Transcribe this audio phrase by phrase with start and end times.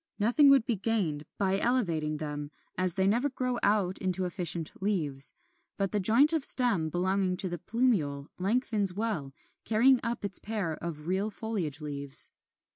[0.17, 5.35] Nothing would be gained by elevating them, as they never grow out into efficient leaves;
[5.77, 9.31] but the joint of stem belonging to the plumule lengthens well,
[9.63, 12.31] carrying up its pair of real foliage leaves.